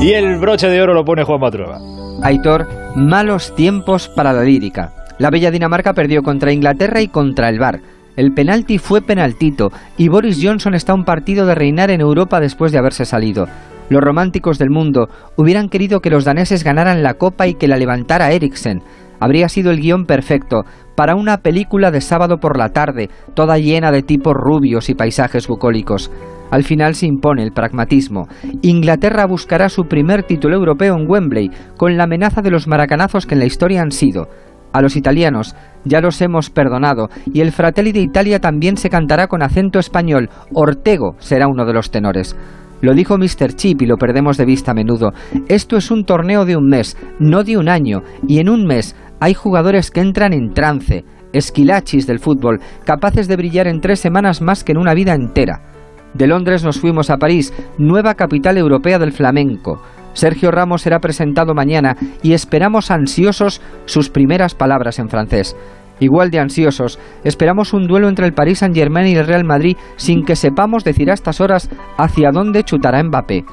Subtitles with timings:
[0.00, 1.78] Y el broche de oro lo pone Juan Matrueva.
[2.22, 4.94] Aitor, malos tiempos para la lírica.
[5.18, 7.80] La bella Dinamarca perdió contra Inglaterra y contra el Bar.
[8.16, 12.72] El penalti fue penaltito y Boris Johnson está un partido de reinar en Europa después
[12.72, 13.46] de haberse salido.
[13.90, 17.76] Los románticos del mundo hubieran querido que los daneses ganaran la copa y que la
[17.76, 18.82] levantara Eriksen.
[19.20, 20.62] Habría sido el guion perfecto
[20.94, 25.46] para una película de sábado por la tarde, toda llena de tipos rubios y paisajes
[25.46, 26.10] bucólicos.
[26.50, 28.28] Al final se impone el pragmatismo.
[28.62, 33.34] Inglaterra buscará su primer título europeo en Wembley, con la amenaza de los maracanazos que
[33.34, 34.28] en la historia han sido.
[34.72, 39.26] A los italianos ya los hemos perdonado y el Fratelli de Italia también se cantará
[39.26, 40.28] con acento español.
[40.54, 42.36] Ortego será uno de los tenores.
[42.80, 43.54] Lo dijo Mr.
[43.56, 45.12] Chip y lo perdemos de vista a menudo.
[45.48, 48.96] Esto es un torneo de un mes, no de un año, y en un mes
[49.20, 54.40] hay jugadores que entran en trance, esquilachis del fútbol, capaces de brillar en tres semanas
[54.40, 55.69] más que en una vida entera.
[56.14, 59.80] De Londres nos fuimos a París, nueva capital europea del flamenco.
[60.12, 65.56] Sergio Ramos será presentado mañana y esperamos ansiosos sus primeras palabras en francés.
[66.00, 70.24] Igual de ansiosos, esperamos un duelo entre el Paris Saint-Germain y el Real Madrid sin
[70.24, 73.44] que sepamos decir a estas horas hacia dónde chutará Mbappé.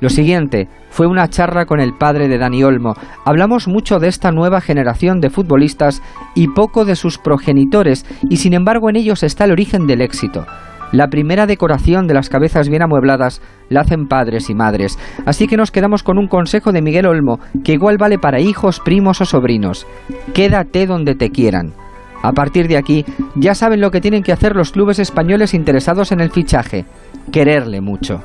[0.00, 2.94] Lo siguiente fue una charla con el padre de Dani Olmo.
[3.24, 6.02] Hablamos mucho de esta nueva generación de futbolistas
[6.36, 10.46] y poco de sus progenitores, y sin embargo en ellos está el origen del éxito.
[10.92, 15.56] La primera decoración de las cabezas bien amuebladas la hacen padres y madres, así que
[15.56, 19.26] nos quedamos con un consejo de Miguel Olmo, que igual vale para hijos, primos o
[19.26, 19.86] sobrinos.
[20.32, 21.74] Quédate donde te quieran.
[22.22, 23.04] A partir de aquí,
[23.36, 26.84] ya saben lo que tienen que hacer los clubes españoles interesados en el fichaje,
[27.30, 28.22] quererle mucho.